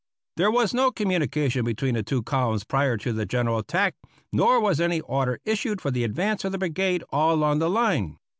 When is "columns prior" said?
2.23-2.97